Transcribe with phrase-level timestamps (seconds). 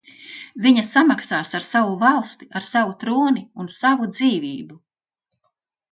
[0.61, 4.83] Viņa samaksās ar savu valsti, ar savu troni un savu dzīvību!